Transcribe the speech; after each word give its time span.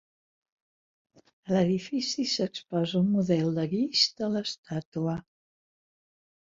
A 1.49 1.53
l'edifici 1.55 2.25
s'exposa 2.33 3.03
un 3.03 3.13
model 3.19 3.55
de 3.61 3.69
guix 3.77 4.09
de 4.23 4.33
l'estàtua. 4.37 5.19